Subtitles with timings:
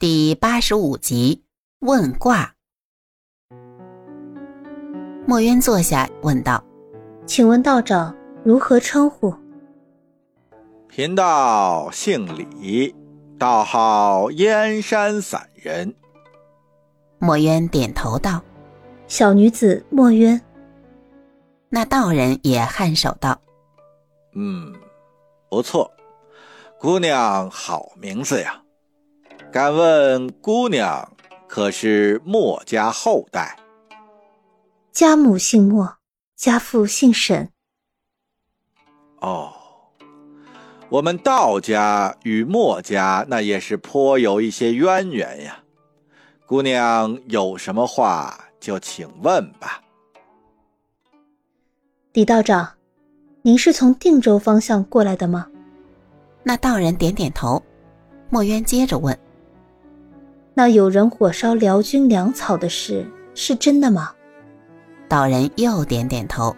[0.00, 1.44] 第八十五集
[1.78, 2.52] 问卦。
[5.24, 6.62] 墨渊坐下问道
[7.26, 8.12] ：“请问道长
[8.44, 9.32] 如何称呼？”
[10.90, 12.92] 贫道姓李，
[13.38, 15.94] 道号燕山散人。
[17.20, 18.42] 墨渊点头道
[19.06, 20.38] ：“小女子墨渊。”
[21.70, 23.40] 那道人也颔首道
[24.34, 24.74] ：“嗯，
[25.48, 25.88] 不错，
[26.80, 28.60] 姑娘好名字呀。”
[29.54, 31.08] 敢问姑娘，
[31.46, 33.56] 可是墨家后代？
[34.90, 35.96] 家母姓墨，
[36.34, 37.48] 家父姓沈。
[39.20, 39.52] 哦，
[40.88, 45.62] 我们道家与墨家那也是颇有一些渊源呀。
[46.46, 49.80] 姑娘有什么话就请问吧。
[52.12, 52.68] 李道长，
[53.42, 55.46] 您是从定州方向过来的吗？
[56.42, 57.62] 那道人点点头。
[58.30, 59.16] 墨渊接着问。
[60.54, 64.12] 那有人火烧辽军粮草的事是真的吗？
[65.08, 66.54] 道人又点点头。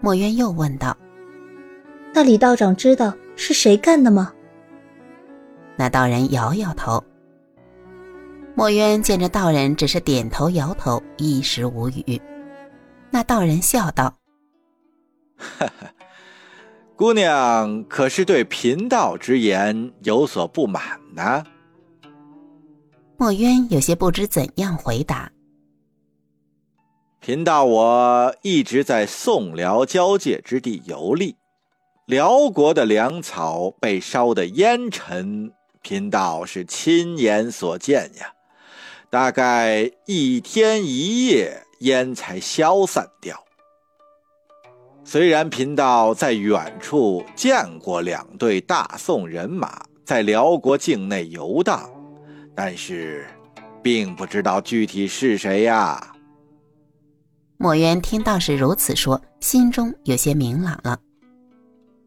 [0.00, 0.96] 墨渊又问道
[2.12, 4.32] ：“那李道长知道是谁干的吗？”
[5.76, 7.02] 那道人摇摇头。
[8.54, 12.20] 墨渊见这道人只是点头摇头，一时无语。
[13.10, 14.14] 那道人笑道
[15.36, 15.86] ：“哈哈，
[16.96, 20.82] 姑娘可是对贫道之言有所不满
[21.14, 21.44] 呢？”
[23.18, 25.30] 墨渊有些不知怎样回答。
[27.20, 31.36] 贫道我一直在宋辽交界之地游历，
[32.06, 38.32] 辽国的粮草被烧得烟尘，贫道是亲眼所见呀。
[39.08, 43.38] 大概一天一夜，烟才消散掉。
[45.04, 51.91] 虽然贫道在远处见过两队大宋人马在辽国境内游荡。
[52.54, 53.26] 但是，
[53.82, 56.14] 并不知道具体是谁呀。
[57.56, 60.98] 墨渊听道士如此说，心中有些明朗了。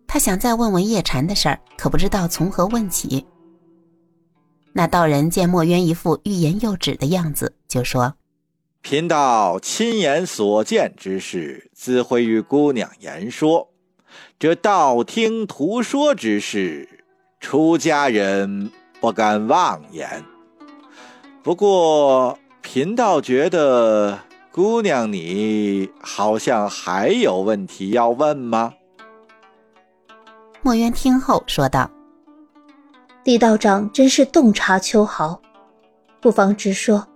[0.06, 3.26] 他想再问问叶禅的事儿，可不知道从何问起。
[4.74, 8.16] 那道人见墨渊一副欲言又止的样子，就说
[8.82, 13.74] ：“贫道亲眼所见之事，自会与姑娘言说。
[14.38, 17.06] 这道听途说之事，
[17.40, 18.70] 出家人
[19.00, 20.24] 不敢妄言。”
[21.46, 24.18] 不过，贫道觉得
[24.52, 28.74] 姑娘你好像还有问题要问吗？
[30.64, 31.88] 墨渊听后说道
[33.24, 35.40] ：“李道长真是洞察秋毫，
[36.20, 37.08] 不妨直说。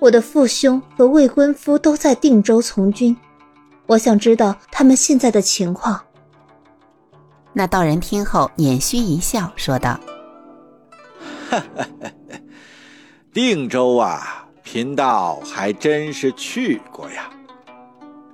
[0.00, 3.16] 我的父兄和未婚夫都在定州从军，
[3.86, 5.98] 我想知道他们现在的情况。”
[7.54, 9.98] 那道人听后捻须一笑，说道
[11.48, 11.86] ：“哈哈。”
[13.32, 17.30] 定州啊，贫道还真是去过呀。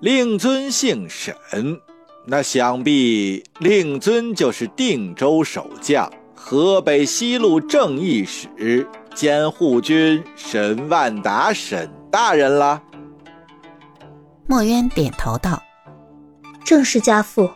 [0.00, 1.36] 令尊姓沈，
[2.26, 12.82] 那想必令尊就是定州守将、河北西路正义使兼护军沈万达沈大人了。
[14.48, 15.62] 墨渊点头道
[16.64, 17.48] ：“正是家父。”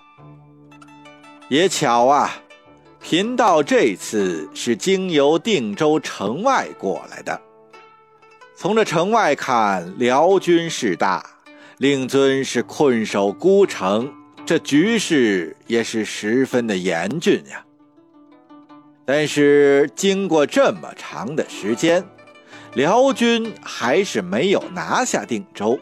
[1.50, 2.30] 也巧啊。
[3.02, 7.38] 贫道这次是经由定州城外过来的。
[8.56, 11.22] 从这城外看，辽军势大，
[11.78, 14.10] 令尊是困守孤城，
[14.46, 17.64] 这局势也是十分的严峻呀。
[19.04, 22.04] 但是经过这么长的时间，
[22.74, 25.78] 辽军还是没有拿下定州，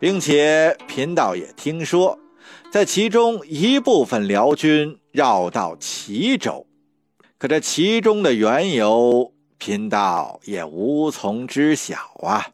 [0.00, 2.18] 并且贫道也听说。
[2.72, 6.66] 在其中一部分辽军绕到齐州，
[7.38, 12.48] 可这其中的缘由，贫道也无从知晓啊。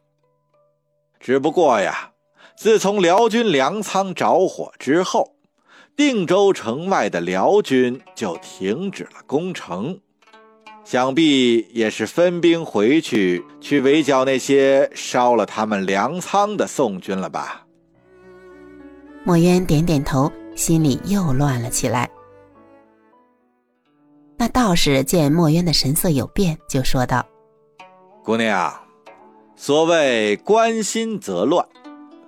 [1.19, 2.11] 只不过呀，
[2.59, 5.37] 自从辽军粮仓着火之后，
[5.97, 9.99] 定州城外的辽军就停止了攻城，
[10.85, 17.67] 想必也是分兵回去去围剿那些烧了他们粮仓的宋军了吧。
[19.25, 22.07] 墨渊点点头，心里又乱了起来。
[24.41, 27.23] 那道士见墨渊的神色有变，就说道
[28.25, 28.73] ：“姑娘，
[29.55, 31.69] 所谓关心则乱，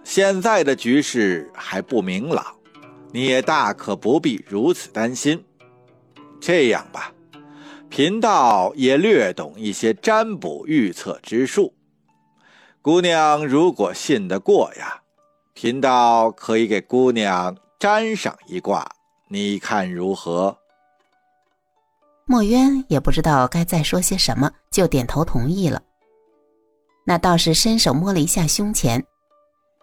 [0.05, 2.45] 现在的局势还不明朗，
[3.13, 5.43] 你也大可不必如此担心。
[6.39, 7.11] 这样吧，
[7.89, 11.73] 贫道也略懂一些占卜预测之术，
[12.83, 15.01] 姑娘如果信得过呀。”
[15.57, 18.87] 贫道可以给姑娘占上一卦，
[19.29, 20.59] 你看如何？
[22.33, 25.83] 墨渊也不知道该再说些什么，就点头同意了。
[27.05, 29.05] 那道士伸手摸了一下胸前，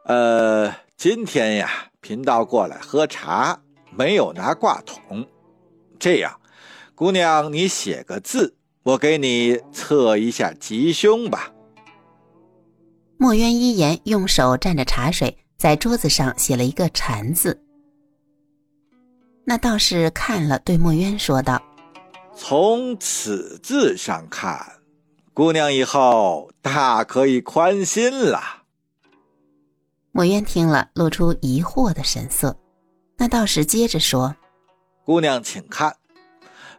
[0.05, 1.69] 呃，今天呀，
[2.01, 3.61] 贫道过来喝茶，
[3.91, 5.23] 没有拿挂筒。
[5.99, 6.39] 这样，
[6.95, 11.51] 姑娘你写个字，我给你测一下吉凶吧。
[13.19, 17.61] 墨渊一言，用手蘸着茶水，在桌子上写了一个“禅”字。
[19.45, 21.61] 那道士看了，对墨渊说道
[22.41, 24.77] ：“从此字上看，
[25.33, 28.63] 姑娘以后大可以宽心了。”
[30.13, 32.57] 墨渊听了，露出疑惑的神色。
[33.17, 34.37] 那道士接着说
[35.03, 35.97] ：“姑娘，请看，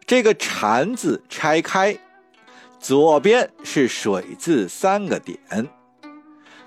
[0.07, 1.95] 这个‘禅’字拆开，
[2.79, 5.39] 左边是水字三个点。”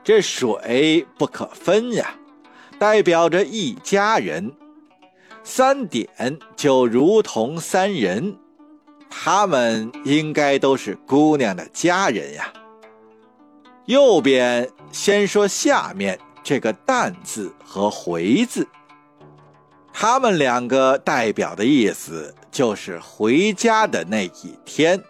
[0.06, 2.16] 这水不可分呀，
[2.78, 4.54] 代表着一家人。
[5.44, 8.38] 三点就如同三人，
[9.16, 12.52] 他们应该都是姑娘的家人呀。
[13.86, 18.68] 右边先说下面这个“旦”字和“回”字，
[19.94, 25.02] 他们两个代表的意思就是回家的那一天，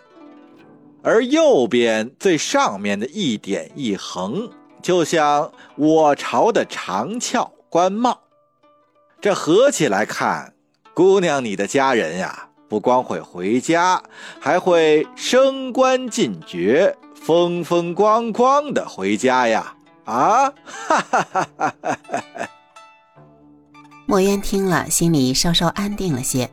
[1.02, 4.52] 而右边最上面的一点一横。
[4.82, 8.20] 就像我朝的长翘官帽，
[9.22, 10.54] 这合起来看，
[10.94, 14.02] 姑娘你的家人呀，不光会回家，
[14.40, 19.76] 还会升官进爵，风风光光的回家呀！
[20.06, 22.50] 啊，哈哈哈哈哈！
[24.08, 26.50] 墨渊听了，心里稍稍安定了些。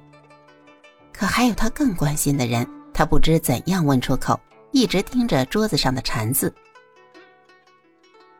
[1.10, 4.38] 可还有他更关心的人，他不知怎样问出口，
[4.72, 6.54] 一直盯着桌子上的禅字。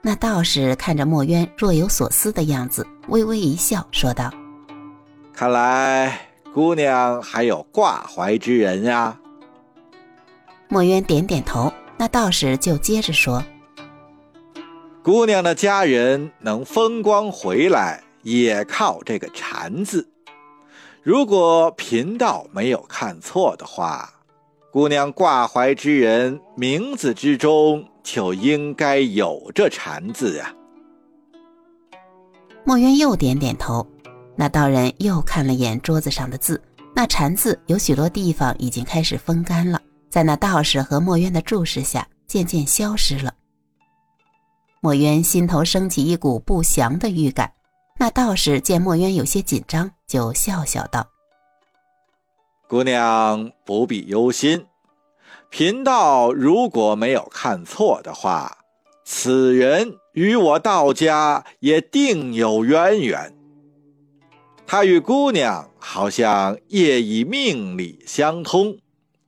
[0.02, 4.30] 那道士看着墨渊若有所思的样子，微微一笑，说道
[5.32, 9.18] ：“看来姑娘还有挂怀之人呀。”
[10.68, 11.72] 墨渊点点头。
[11.96, 13.42] 那道士就接着说
[15.04, 20.08] ：“姑娘的家人能风光回来，也靠这个‘禅’字。
[21.02, 24.10] 如果贫道没有看错的话，
[24.72, 30.52] 姑娘挂怀之人名字之中。”就应该有这禅字呀。
[32.64, 33.86] 墨渊又点点头，
[34.40, 36.58] 那道人又看了眼桌子上的字，
[36.94, 39.78] 那禅字有许多地方已经开始风干了，
[40.08, 43.34] 在那道士和墨渊的注视下，渐渐消失了。
[44.80, 47.52] 墨渊心头升起一股不祥的预感。
[47.98, 51.06] 那道士见墨渊有些紧张，就笑笑道
[52.66, 54.64] ：“姑娘不必忧心。”
[55.50, 58.56] 贫道如果没有看错的话，
[59.04, 63.36] 此人与我道家也定有渊源。
[64.72, 68.78] 他与姑娘好像业已命里相通，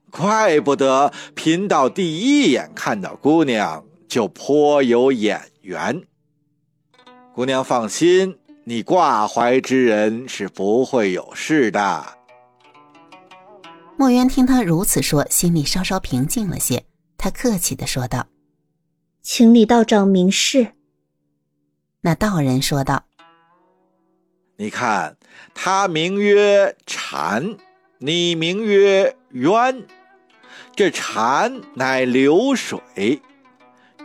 [0.08, 6.04] 怪不得贫道第一眼看到姑娘就颇有眼缘。
[7.34, 12.04] 姑娘放心，你挂怀之人是不会有事的。
[13.96, 16.84] 墨渊听他如此说，心里稍稍平静了些。
[17.18, 18.28] 他客气的说道
[19.22, 20.74] ：“请李道长明示。”
[22.02, 23.06] 那道人说道
[24.56, 25.16] ：“你看，
[25.54, 27.56] 他名曰禅，
[27.98, 29.84] 你名曰渊。
[30.74, 33.20] 这禅乃流水，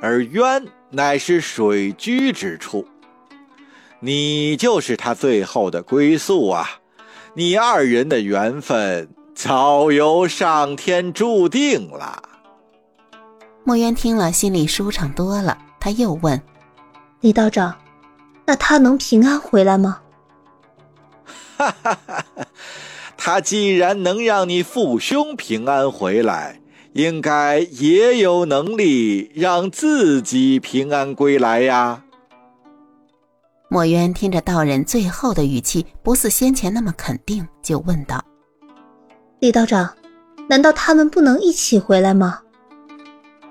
[0.02, 2.88] 而渊乃是水居之处。
[4.00, 6.80] 你就是他最后的归宿啊！
[7.34, 12.24] 你二人的缘分。”早由上天注定了。
[13.64, 15.56] 墨渊听了，心里舒畅多了。
[15.80, 16.42] 他又问
[17.22, 17.78] ：“李道长，
[18.48, 20.02] 那他能平安回来吗？”
[21.58, 22.26] 哈哈哈！
[23.18, 26.62] 他既然能让你父兄平安回来，
[26.94, 32.04] 应该也有能力让自己平安归来呀。
[33.70, 38.24] 墨渊听着道人最后的语气，不似先前那么肯定，就问道。
[39.40, 39.94] 李道长，
[40.48, 42.40] 难道他们不能一起回来吗？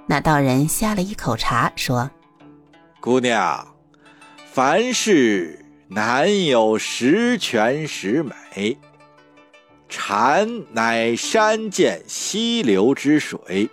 [0.07, 2.11] 那道人呷了一口茶，说
[3.03, 3.67] ：“姑娘，
[4.51, 8.77] 凡事难有十全十美。
[9.89, 13.71] 禅乃山涧溪流之水，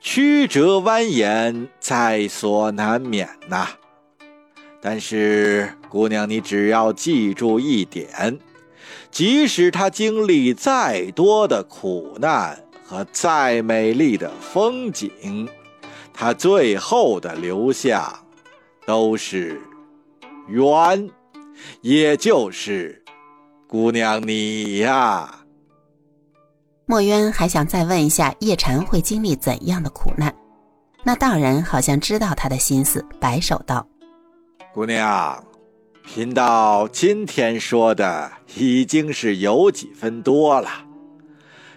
[0.00, 3.68] 曲折蜿蜒，在所难免呐。
[4.80, 8.38] 但是，姑娘，你只要记住一点。”
[9.10, 15.48] 即使他经历再多的苦难和再美丽的风景，
[16.12, 18.20] 他最后的留下
[18.84, 19.58] 都是
[20.48, 21.08] 冤，
[21.80, 23.02] 也就是
[23.68, 25.40] 姑娘你呀。
[26.86, 30.34] 墨渊还想再问一下叶禅会经历怎样的苦难，
[31.02, 33.86] 那道人好像知道他的心思，摆手道
[34.72, 35.44] ：“姑娘，
[36.04, 40.70] 贫道今天说的已经是有几分多了。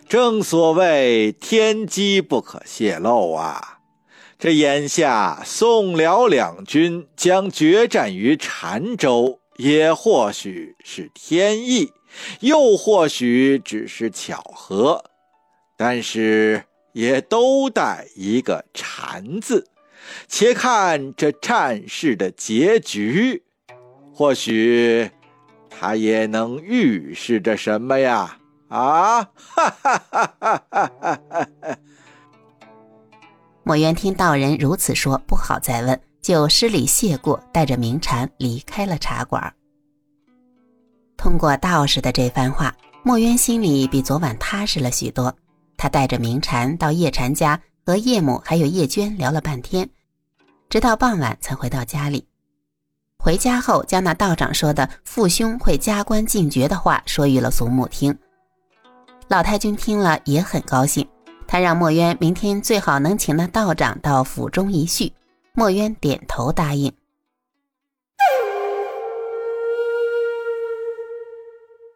[0.07, 3.79] 正所谓天机不可泄露啊！
[4.37, 11.91] 这眼下宋辽两军将决战于澶州，也或许是天意。”
[12.41, 15.03] 又或许只是巧合，
[15.77, 19.67] 但是也都带一个“禅”字。
[20.27, 23.43] 且看这战事的结局，
[24.11, 25.11] 或许
[25.69, 28.39] 它也能预示着什么呀？
[28.69, 29.21] 啊！
[29.21, 31.77] 哈哈哈哈哈哈！
[33.63, 39.53] 墨渊听道人如此说，不好再问，就施礼谢过，带着明禅离开了茶馆。
[41.17, 42.73] 通过道士的这番话，
[43.03, 45.33] 墨渊心里比昨晚踏实了许多。
[45.77, 49.89] 他带着明禅到叶禅家，和叶母还有叶娟聊了半天，
[50.69, 52.25] 直到傍晚才回到家里。
[53.17, 58.17] 回家后，将那道长说的父兄会加官进爵的话说与了祖母听。
[59.27, 61.07] 老太君听了也很高兴，
[61.47, 65.11] 他让墨渊明天最好能请那道长到府中一叙。
[65.59, 66.93] 墨渊点头答应。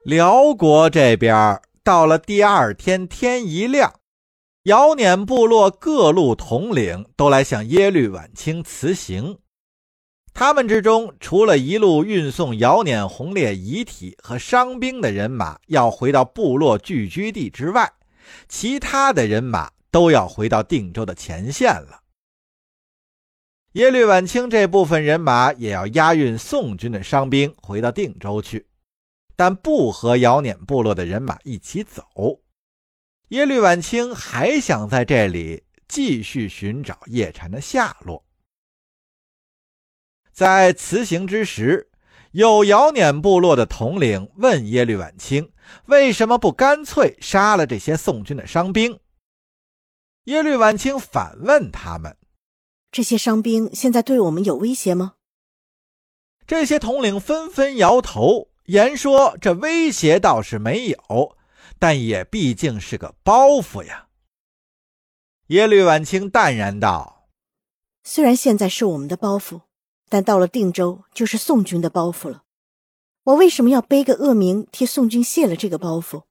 [0.04, 3.94] 辽国这边到了第二天天一亮，
[4.64, 9.38] 姚撵部落各路统领都来向耶律婉清辞行。
[10.34, 17.90] 他们之中，除了一路运送姚撵红烈遗体和伤兵的人马要回到部落聚居地之外，
[18.50, 22.03] 其他的人马都要回到定州的前线了。
[23.74, 28.68] 耶律晚清这部分人马也要押运宋军的伤兵回到定州去。
[29.36, 32.04] 但不和姚撵部落的人马一起走，
[33.30, 38.24] 耶律晚清还想在这里继续寻找叶禅的下落。
[40.32, 41.90] 在辞行之时，
[42.32, 45.52] 有姚撵部落的统领问耶律晚清
[45.86, 49.00] ：“为什么不干脆杀了这些宋军的伤兵？”
[50.26, 52.16] 耶律晚清反问他们
[52.94, 55.16] ：“这些伤兵现在对我们有威胁吗？”
[56.48, 58.50] 这些统领纷纷摇头。
[58.68, 61.38] 言说这威胁倒是没有，
[61.78, 64.08] 但也毕竟是个包袱呀。
[65.48, 67.28] 耶律婉清淡然道
[68.06, 69.64] ：“虽然现在是我们的包袱，
[70.08, 72.44] 但到了定州就是宋军的包袱了。
[73.24, 76.24] 我为什么要背个恶名，替宋军卸了这个包袱？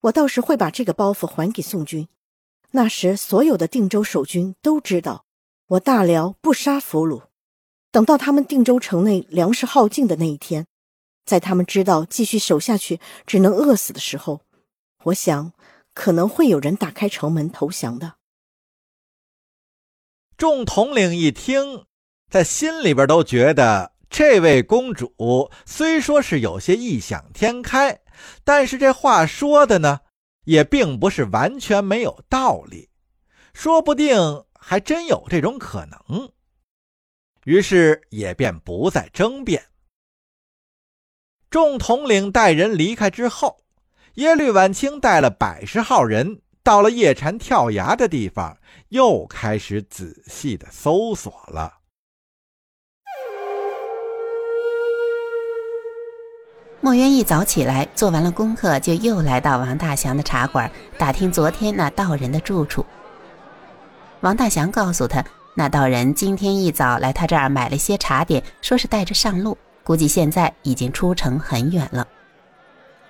[0.00, 2.08] 我倒是会把这个包袱还给宋军。
[2.72, 5.26] 那时所有的定州守军都知道，
[5.72, 7.22] 我大辽不杀俘虏。
[7.90, 10.66] 等到他们定州城内粮食耗尽的那一天。”
[11.24, 14.40] 在他们知道继续守下去只能饿死的时候，
[15.04, 15.52] 我想
[15.94, 18.14] 可能会有人打开城门投降的。
[20.36, 21.86] 众统领一听，
[22.28, 28.00] 在心里边都觉得这位公主虽说是有些异想天开，
[28.42, 30.00] 但是这话说的呢，
[30.44, 32.90] 也并不是完全没有道理，
[33.54, 36.30] 说不定还真有这种可能。
[37.44, 39.64] 于是也便不再争辩。
[41.50, 43.64] 众统领带人离开之后，
[44.14, 48.56] 耶律婉清带了百十号人到了叶禅跳崖的地方，
[48.90, 51.80] 又开始仔细的搜索了。
[56.80, 62.86] 墨渊一早起来，做完了功课，就又来到王大祥的茶馆，打听昨天那道人的住处。
[64.22, 65.24] 王大祥告诉他，
[65.54, 69.58] 那道人今天一早来他这儿买了些茶点，说是带着上路。
[69.82, 72.06] 估计现在已经出城很远了。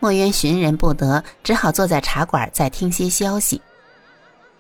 [0.01, 3.61] 墨渊寻人不得，只好坐在茶馆再听些消息。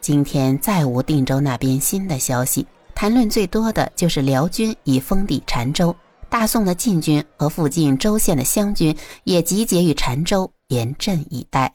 [0.02, 5.96] 今天再无定州那边新的消息，谈论最多的就是辽军已封抵澶州，
[6.28, 8.94] 大宋的禁军和附近州县的湘军
[9.24, 11.72] 也集结于澶州，严阵以待。